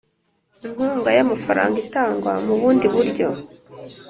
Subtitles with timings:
[0.65, 3.27] Inkunga y’amafaranga itangwa mu bundi buryo